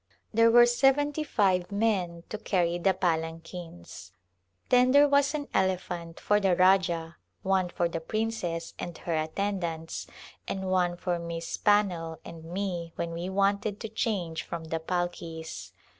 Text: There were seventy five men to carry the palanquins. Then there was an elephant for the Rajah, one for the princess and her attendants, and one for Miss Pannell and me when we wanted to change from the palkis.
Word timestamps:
There 0.33 0.49
were 0.49 0.65
seventy 0.65 1.23
five 1.23 1.71
men 1.71 2.23
to 2.29 2.39
carry 2.39 2.79
the 2.79 2.91
palanquins. 2.95 4.13
Then 4.69 4.93
there 4.93 5.07
was 5.07 5.35
an 5.35 5.47
elephant 5.53 6.19
for 6.19 6.39
the 6.39 6.55
Rajah, 6.55 7.17
one 7.43 7.69
for 7.69 7.87
the 7.87 7.99
princess 7.99 8.73
and 8.79 8.97
her 8.97 9.13
attendants, 9.15 10.07
and 10.47 10.71
one 10.71 10.97
for 10.97 11.19
Miss 11.19 11.55
Pannell 11.55 12.17
and 12.25 12.43
me 12.45 12.93
when 12.95 13.11
we 13.11 13.29
wanted 13.29 13.79
to 13.81 13.89
change 13.89 14.41
from 14.41 14.63
the 14.63 14.79
palkis. 14.79 15.71